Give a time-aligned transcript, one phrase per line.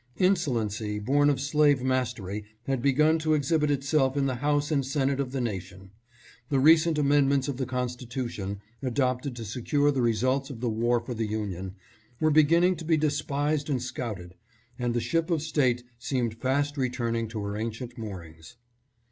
[0.17, 5.19] Insolency born of slave mastery had begun to exhibit itself in the House and Senate
[5.19, 5.91] of the nation.
[6.49, 11.13] The recent amendments of the Constitution, adopted to secure the results of the war for
[11.13, 11.75] the Union,
[12.19, 14.33] were begin ning to be despised and scouted,
[14.79, 18.55] and the ship of state seemed fast returning to her ancient moorings.